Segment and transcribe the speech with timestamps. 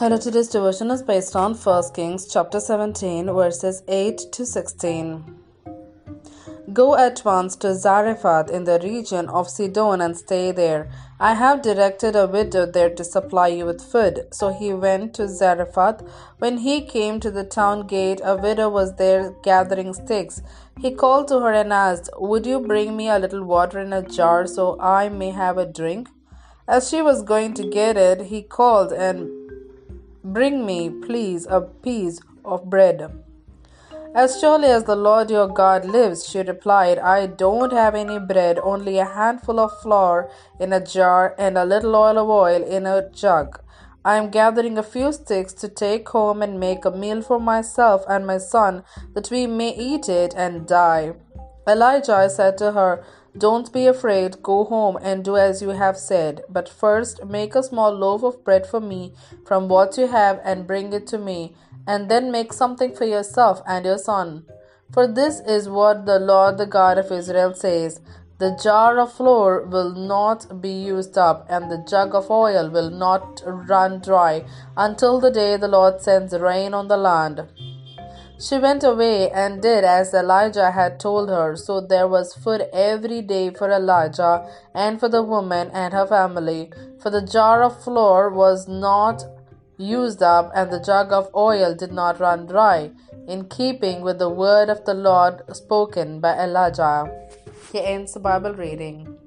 [0.00, 5.22] Hello, today's devotion is based on 1 Kings chapter 17, verses 8 to 16.
[6.72, 10.90] Go at once to Zarephath in the region of Sidon and stay there.
[11.20, 14.28] I have directed a widow there to supply you with food.
[14.32, 16.00] So he went to Zarephath.
[16.38, 20.40] When he came to the town gate, a widow was there gathering sticks.
[20.80, 24.00] He called to her and asked, Would you bring me a little water in a
[24.00, 26.08] jar so I may have a drink?
[26.66, 29.39] As she was going to get it, he called and
[30.22, 33.10] Bring me, please, a piece of bread.
[34.14, 38.58] As surely as the Lord your God lives, she replied, I don't have any bread,
[38.58, 42.86] only a handful of flour in a jar and a little oil of oil in
[42.86, 43.60] a jug.
[44.04, 48.02] I am gathering a few sticks to take home and make a meal for myself
[48.08, 48.82] and my son,
[49.14, 51.14] that we may eat it and die.
[51.68, 53.04] Elijah said to her,
[53.36, 56.42] don't be afraid, go home and do as you have said.
[56.48, 59.12] But first make a small loaf of bread for me
[59.46, 61.54] from what you have and bring it to me,
[61.86, 64.44] and then make something for yourself and your son.
[64.92, 68.00] For this is what the Lord the God of Israel says
[68.38, 72.90] The jar of flour will not be used up, and the jug of oil will
[72.90, 74.44] not run dry
[74.76, 77.46] until the day the Lord sends rain on the land.
[78.40, 81.56] She went away and did as Elijah had told her.
[81.56, 86.72] So there was food every day for Elijah and for the woman and her family.
[87.02, 89.24] For the jar of flour was not
[89.76, 92.90] used up, and the jug of oil did not run dry,
[93.28, 97.10] in keeping with the word of the Lord spoken by Elijah.
[97.72, 99.19] He ends the Bible reading.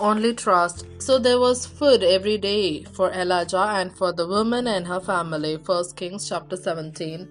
[0.00, 0.86] Only trust.
[0.98, 5.56] So there was food every day for Elijah and for the woman and her family.
[5.56, 7.28] 1 Kings chapter 17,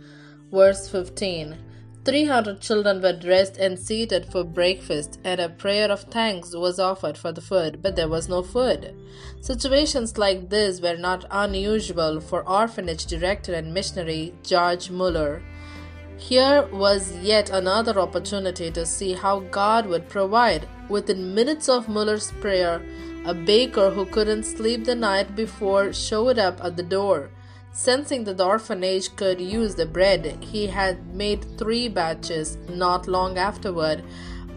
[0.51, 1.57] verse 15.
[2.05, 7.17] 300 children were dressed and seated for breakfast, and a prayer of thanks was offered
[7.17, 8.95] for the food, but there was no food.
[9.41, 15.41] Situations like this were not unusual for orphanage director and missionary George Mueller.
[16.17, 20.67] Here was yet another opportunity to see how God would provide.
[20.89, 22.81] Within minutes of Muller's prayer,
[23.25, 27.29] a baker who couldn't sleep the night before showed up at the door.
[27.73, 32.57] Sensing that the orphanage could use the bread, he had made three batches.
[32.69, 34.03] Not long afterward,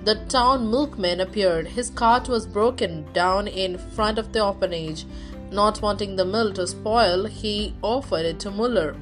[0.04, 1.66] the town milkman appeared.
[1.66, 5.04] His cart was broken down in front of the orphanage.
[5.50, 8.94] Not wanting the milk to spoil, he offered it to Mueller.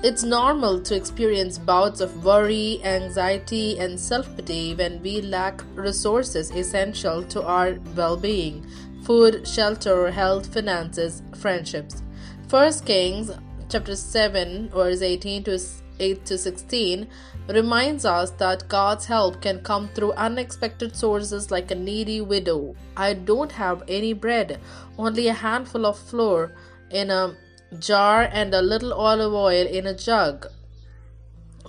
[0.00, 6.52] It's normal to experience bouts of worry, anxiety, and self pity when we lack resources
[6.52, 8.64] essential to our well being
[9.02, 12.04] food, shelter, health, finances, friendships.
[12.46, 13.32] First Kings
[13.68, 15.58] chapter 7 verse 18 to
[15.98, 17.08] 8 to 16
[17.48, 22.76] reminds us that God's help can come through unexpected sources like a needy widow.
[22.96, 24.60] I don't have any bread,
[24.96, 26.52] only a handful of flour
[26.90, 27.34] in a
[27.76, 30.46] jar and a little olive oil in a jug.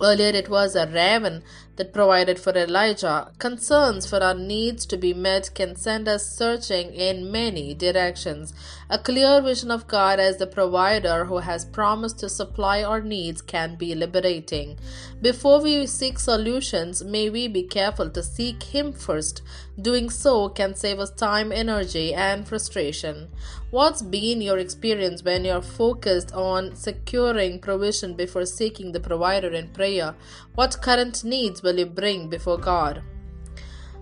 [0.02, 1.42] Earlier, it was a raven
[1.76, 3.32] that provided for Elijah.
[3.38, 8.52] Concerns for our needs to be met can send us searching in many directions.
[8.90, 13.40] A clear vision of God as the provider who has promised to supply our needs
[13.40, 14.78] can be liberating.
[15.22, 19.40] Before we seek solutions, may we be careful to seek Him first.
[19.80, 23.28] Doing so can save us time, energy, and frustration.
[23.70, 29.68] What's been your experience when you're focused on securing provision before seeking the provider in
[29.90, 30.14] prayer?
[30.54, 33.02] What current needs will you bring before God?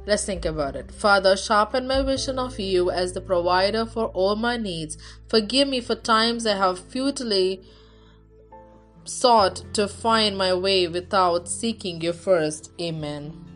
[0.06, 0.90] Let's think about it.
[0.90, 4.96] Father, sharpen my vision of you as the provider for all my needs.
[5.28, 7.62] Forgive me for times I have futilely
[9.04, 12.72] sought to find my way without seeking you first.
[12.80, 13.47] Amen.